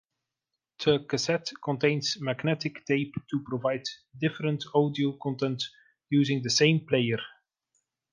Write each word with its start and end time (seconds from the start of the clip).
The 0.83 1.05
cassette 1.07 1.51
contains 1.63 2.17
magnetic 2.19 2.83
tape 2.87 3.13
to 3.29 3.43
provide 3.47 3.83
different 4.19 4.63
audio 4.73 5.15
content 5.21 5.61
using 6.09 6.41
the 6.41 6.49
same 6.49 6.87
player. 6.87 7.19